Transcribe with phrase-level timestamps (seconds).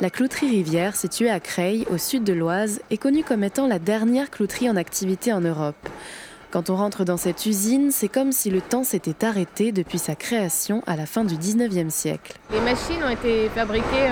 [0.00, 3.78] La clouterie Rivière, située à Creil, au sud de l'Oise, est connue comme étant la
[3.78, 5.76] dernière clouterie en activité en Europe.
[6.50, 10.16] Quand on rentre dans cette usine, c'est comme si le temps s'était arrêté depuis sa
[10.16, 12.34] création à la fin du 19e siècle.
[12.50, 14.10] Les machines ont été fabriquées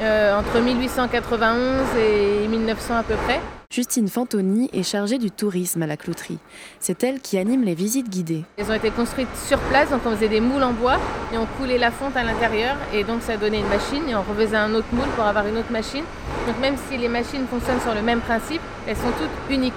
[0.00, 3.40] euh, entre 1891 et 1900 à peu près.
[3.70, 6.38] Justine Fantoni est chargée du tourisme à la clouterie.
[6.78, 8.44] C'est elle qui anime les visites guidées.
[8.56, 10.96] Elles ont été construites sur place, donc on faisait des moules en bois
[11.32, 14.22] et on coulait la fonte à l'intérieur et donc ça donnait une machine et on
[14.22, 16.04] refaisait un autre moule pour avoir une autre machine.
[16.46, 19.72] Donc même si les machines fonctionnent sur le même principe, elles sont toutes uniques.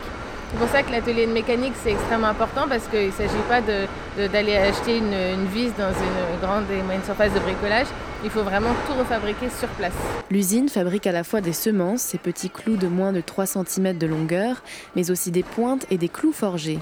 [0.52, 3.62] C'est pour ça que l'atelier de mécanique c'est extrêmement important parce qu'il ne s'agit pas
[3.62, 7.88] d'aller acheter une, une, vis dans une grande et moyenne surface de bricolage.
[8.24, 9.94] Il faut vraiment tout refabriquer sur place.
[10.32, 13.96] L'usine fabrique à la fois des semences, ces petits clous de moins de 3 cm
[13.98, 14.64] de longueur,
[14.96, 16.80] mais aussi des pointes et des clous forgés.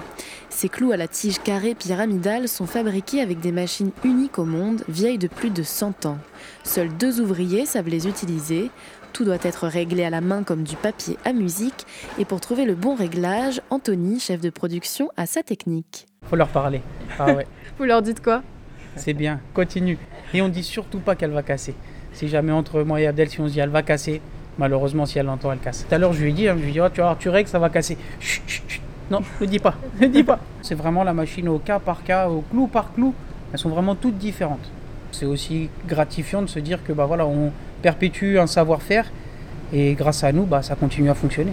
[0.48, 4.82] Ces clous à la tige carrée pyramidale sont fabriqués avec des machines uniques au monde,
[4.88, 6.18] vieilles de plus de 100 ans.
[6.64, 8.70] Seuls deux ouvriers savent les utiliser.
[9.12, 11.86] Tout doit être réglé à la main comme du papier à musique.
[12.18, 16.06] Et pour trouver le bon réglage, Anthony, chef de production, a sa technique.
[16.28, 16.80] Faut leur parler.
[17.18, 17.46] Ah ouais.
[17.78, 18.42] Vous leur dites quoi?
[18.96, 19.98] C'est bien, continue.
[20.34, 21.74] Et on dit surtout pas qu'elle va casser.
[22.12, 24.20] Si jamais entre moi et Abdel, si on se dit elle va casser,
[24.58, 25.86] malheureusement si elle l'entend, elle casse.
[25.88, 27.28] Tout à l'heure, je lui ai dit, hein, je lui ai oh, tu, vois, tu
[27.28, 27.96] règles, ça va casser.
[28.20, 28.82] Chut, chut, chut.
[29.10, 30.40] Non, ne dis pas, ne dis pas.
[30.62, 33.14] C'est vraiment la machine au cas par cas, au clou par clou.
[33.52, 34.70] Elles sont vraiment toutes différentes.
[35.12, 39.10] C'est aussi gratifiant de se dire que bah voilà, on perpétue un savoir-faire
[39.72, 41.52] et grâce à nous, bah, ça continue à fonctionner.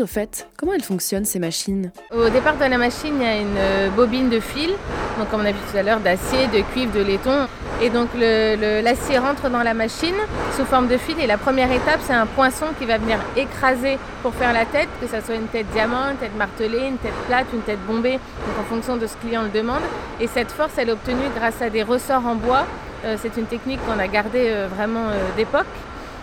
[0.00, 1.90] Au fait, comment elles fonctionnent ces machines?
[2.14, 4.70] Au départ de la machine, il y a une bobine de fil,
[5.18, 7.46] donc comme on a vu tout à l'heure, d'acier, de cuivre, de laiton.
[7.80, 10.14] Et donc l'acier rentre dans la machine
[10.56, 13.98] sous forme de fil et la première étape c'est un poinçon qui va venir écraser
[14.22, 17.14] pour faire la tête, que ce soit une tête diamant, une tête martelée, une tête
[17.26, 18.12] plate, une tête bombée,
[18.46, 19.82] donc en fonction de ce client le demande.
[20.20, 22.66] Et cette force elle est obtenue grâce à des ressorts en bois.
[23.04, 25.66] Euh, c'est une technique qu'on a gardée euh, vraiment euh, d'époque.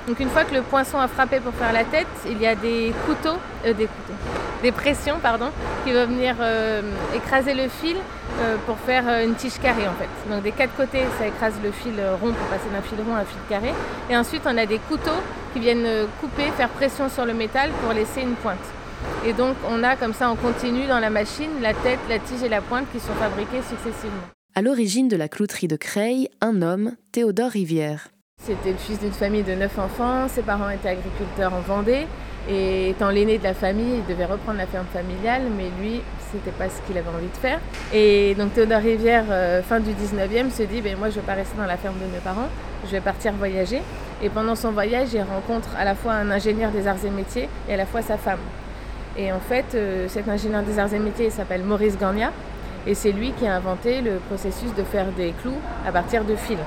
[0.08, 2.56] Donc une fois que le poinçon a frappé pour faire la tête, il y a
[2.56, 4.18] des couteaux, euh, des couteaux,
[4.62, 5.47] des pressions pardon,
[5.86, 6.81] qui vont venir euh,
[7.16, 7.96] écraser le fil
[8.41, 10.09] euh, pour faire une tige carrée en fait.
[10.30, 13.19] Donc des quatre côtés, ça écrase le fil rond pour passer d'un fil rond à
[13.19, 13.74] un fil carré.
[14.09, 15.22] Et ensuite, on a des couteaux
[15.53, 15.88] qui viennent
[16.20, 18.58] couper, faire pression sur le métal pour laisser une pointe.
[19.25, 22.44] Et donc on a comme ça en continu dans la machine la tête, la tige
[22.44, 24.24] et la pointe qui sont fabriquées successivement.
[24.56, 28.09] À l'origine de la clouterie de Creil, un homme, Théodore Rivière.
[28.46, 32.06] C'était le fils d'une famille de neuf enfants, ses parents étaient agriculteurs en Vendée,
[32.50, 36.52] et étant l'aîné de la famille, il devait reprendre la ferme familiale, mais lui, c'était
[36.52, 37.62] pas ce qu'il avait envie de faire.
[37.94, 41.26] Et donc Théodore Rivière, euh, fin du 19e, se dit ben, Moi, je ne vais
[41.26, 42.50] pas rester dans la ferme de mes parents,
[42.86, 43.82] je vais partir voyager.
[44.22, 47.48] Et pendant son voyage, il rencontre à la fois un ingénieur des arts et métiers
[47.70, 48.40] et à la fois sa femme.
[49.18, 52.34] Et en fait, euh, cet ingénieur des arts et métiers s'appelle Maurice Gagna,
[52.86, 55.56] et c'est lui qui a inventé le processus de faire des clous
[55.88, 56.58] à partir de fils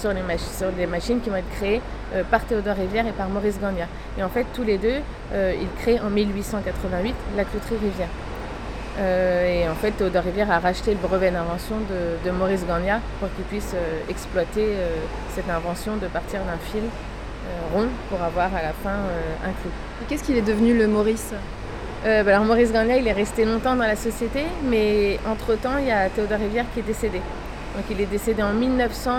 [0.00, 1.82] sur, les sur des machines qui vont être créées
[2.14, 3.86] euh, par Théodore Rivière et par Maurice Gagna.
[4.18, 5.00] Et en fait, tous les deux,
[5.32, 8.08] euh, ils créent en 1888 la clouterie Rivière.
[8.98, 13.00] Euh, et en fait, Théodore Rivière a racheté le brevet d'invention de, de, Maurice Gagna
[13.18, 13.74] pour qu'il puisse
[14.08, 14.66] exploiter
[15.34, 16.82] cette invention de partir d'un fil
[17.72, 18.98] rond pour avoir à la fin
[19.44, 19.70] un clou.
[20.02, 21.32] Et qu'est-ce qu'il est devenu le Maurice?
[22.02, 25.92] Bah alors Maurice Gagna, il est resté longtemps dans la société, mais entre-temps, il y
[25.92, 27.18] a Théodore Rivière qui est décédé.
[27.76, 29.10] Donc il est décédé en 1900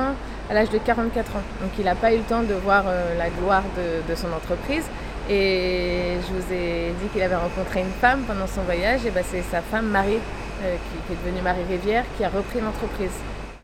[0.51, 1.41] à l'âge de 44 ans.
[1.61, 4.27] Donc il n'a pas eu le temps de voir euh, la gloire de, de, son
[4.33, 4.83] entreprise.
[5.29, 9.05] Et je vous ai dit qu'il avait rencontré une femme pendant son voyage.
[9.05, 10.19] Et ben c'est sa femme Marie,
[10.63, 13.15] euh, qui, qui, est devenue Marie Rivière, qui a repris l'entreprise.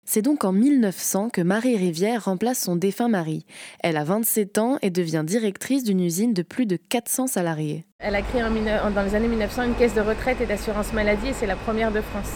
[0.06, 3.46] C'est donc en 1900 que Marie Rivière remplace son défunt mari.
[3.84, 7.84] Elle a 27 ans et devient directrice d'une usine de plus de 400 salariés.
[8.00, 11.28] Elle a créé en, dans les années 1900 une caisse de retraite et d'assurance maladie
[11.28, 12.32] et c'est la première de France.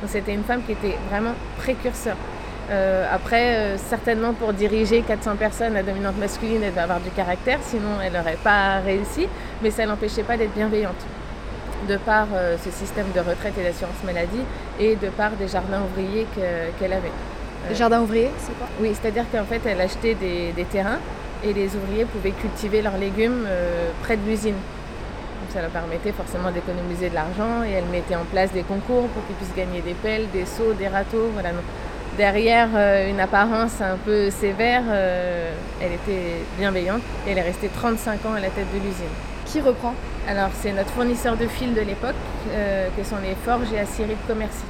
[0.00, 2.16] Donc c'était une femme qui était vraiment précurseur.
[2.70, 7.10] Euh, après, euh, certainement pour diriger 400 personnes à dominante masculine, elle doit avoir du
[7.10, 9.26] caractère, sinon elle n'aurait pas réussi,
[9.60, 11.04] mais ça n'empêchait pas d'être bienveillante.
[11.88, 14.42] De par euh, ce système de retraite et d'assurance maladie
[14.78, 17.12] et de par des jardins ouvriers qu'elle qu avait.
[17.68, 18.68] Les jardins ouvriers, c'est quoi?
[18.80, 20.98] Oui, c'est-à-dire qu'en fait, elle achetait des, des, terrains
[21.42, 23.46] et les ouvriers pouvaient cultiver leurs légumes
[24.02, 24.54] près de l'usine.
[25.52, 29.26] Ça leur permettait forcément d'économiser de l'argent et elle mettait en place des concours pour
[29.26, 31.28] qu'ils puissent gagner des pelles, des seaux, des râteaux.
[31.34, 31.50] Voilà.
[32.20, 37.68] Derrière euh, une apparence un peu sévère, euh, elle était bienveillante et elle est restée
[37.68, 39.08] 35 ans à la tête de l'usine.
[39.46, 39.94] Qui reprend?
[40.28, 42.20] Alors c'est notre fournisseur de fil de l'époque,
[42.50, 44.64] euh, que sont les Forges et Aciéries de Commercy.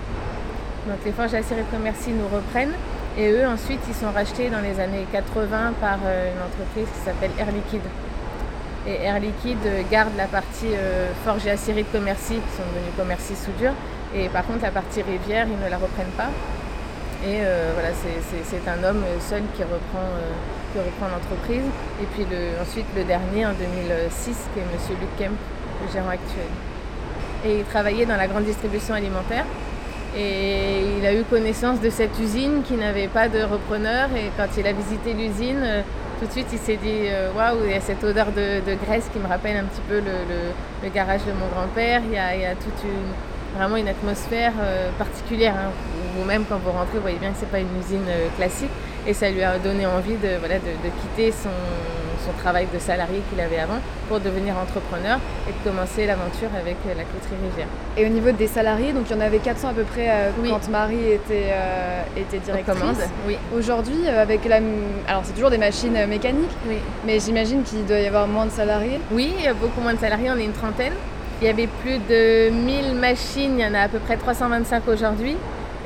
[0.87, 2.75] Donc les Forges et Aciéries de Commercy nous reprennent
[3.19, 7.33] Et eux, ensuite, ils sont rachetés dans les années 80 par une entreprise qui s'appelle
[7.37, 7.89] Air Liquide.
[8.87, 10.71] Et Air Liquide garde la partie
[11.25, 13.75] forge et aciérie de Commercy, qui sont devenus Commercy Soudure.
[14.15, 16.31] Et par contre, la partie rivière, ils ne la reprennent pas.
[17.25, 17.41] Et
[17.75, 20.09] voilà, c'est un homme seul qui reprend
[20.73, 21.65] qui reprend l'entreprise.
[22.01, 22.27] Et puis
[22.61, 24.99] ensuite le dernier en 2006 qui est M.
[25.01, 25.37] Luc Kemp,
[25.83, 26.51] le gérant actuel.
[27.45, 29.45] Et il travaillait dans la grande distribution alimentaire.
[30.17, 34.09] Et il a eu connaissance de cette usine qui n'avait pas de repreneur.
[34.17, 35.83] Et quand il a visité l'usine, euh,
[36.21, 39.09] tout de suite il s'est dit euh, waouh, il y a cette odeur de, graisse
[39.13, 42.03] qui me rappelle un petit peu le, garage de mon grand-père.
[42.05, 45.55] Il, y a, toute une, vraiment une atmosphère euh, particulière.
[45.55, 45.71] Hein.
[46.17, 48.71] Vous-même, quand vous rentrez, vous voyez bien que ce n'est pas une usine classique.
[49.07, 51.49] Et ça lui a donné envie de, voilà, de, quitter son,
[52.39, 55.19] travail de salarié qu'il avait avant pour devenir entrepreneur
[55.49, 57.67] et de commencer l'aventure avec euh, la clôterie Rivière.
[57.97, 60.31] Et au niveau des salariés, donc il y en avait 400 à peu près euh,
[60.49, 62.77] quand Marie était, euh, était directrice.
[63.27, 63.37] oui.
[63.57, 64.61] Aujourd'hui, avec la...
[65.09, 66.77] Alors c'est toujours des machines mécaniques, oui.
[67.05, 69.01] mais j'imagine qu'il doit y avoir moins de salariés.
[69.11, 70.93] Oui, beaucoup moins de salariés, on est une trentaine.
[71.43, 74.87] Il y avait plus de 1000 machines, il y en a à peu près 325
[74.87, 75.37] aujourd'hui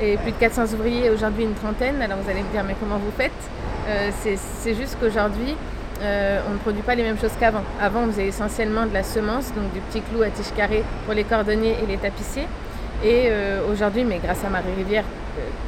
[0.01, 2.01] et plus de 400 ouvriers, aujourd'hui une trentaine.
[2.01, 3.31] Alors vous allez me dire, mais comment vous faites?
[3.87, 5.55] Euh, C'est juste qu'aujourd'hui,
[6.01, 7.63] euh, on ne produit pas les mêmes choses qu'avant.
[7.81, 11.13] Avant, on faisait essentiellement de la semence, donc du petit clou à tige carrée pour
[11.13, 12.47] les cordonniers et les tapissiers.
[13.03, 15.03] Et euh, aujourd'hui, mais grâce à Marie Rivière,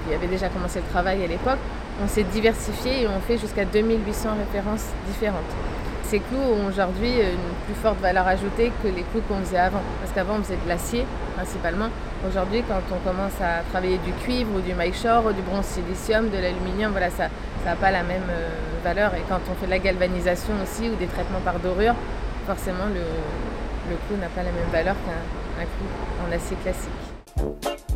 [0.07, 1.59] qui avait déjà commencé le travail à l'époque,
[2.03, 5.43] on s'est diversifié et on fait jusqu'à 2800 références différentes.
[6.09, 9.81] Ces clous ont aujourd'hui une plus forte valeur ajoutée que les clous qu'on faisait avant.
[9.99, 11.05] Parce qu'avant, on faisait de l'acier
[11.35, 11.89] principalement.
[12.25, 16.29] Aujourd'hui, quand on commence à travailler du cuivre ou du maillechor ou du bronze silicium,
[16.29, 17.27] de l'aluminium, voilà, ça
[17.65, 18.47] n'a pas la même euh,
[18.85, 19.15] valeur.
[19.15, 21.95] Et quand on fait de la galvanisation aussi ou des traitements par dorure,
[22.45, 23.01] forcément, le,
[23.91, 27.86] le clou n'a pas la même valeur qu'un clou en acier classique.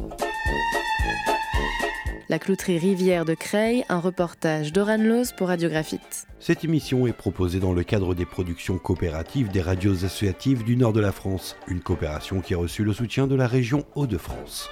[2.31, 6.28] La clouterie Rivière de Creil, un reportage d'Oran Loz pour Radiographite.
[6.39, 10.94] Cette émission est proposée dans le cadre des productions coopératives des radios associatives du nord
[10.94, 14.69] de la France, une coopération qui a reçu le soutien de la région Hauts-de-France.